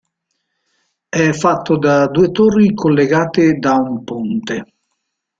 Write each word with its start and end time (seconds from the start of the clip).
È 1.09 1.31
fatto 1.31 1.77
da 1.77 2.07
due 2.07 2.31
torri 2.31 2.73
collegate 2.73 3.59
da 3.59 3.75
un 3.75 4.03
ponte. 4.03 4.73